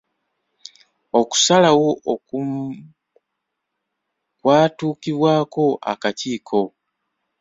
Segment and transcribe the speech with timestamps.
[1.19, 2.63] Okusalawo okumu
[4.39, 6.61] kwatuukibwako akakiiko.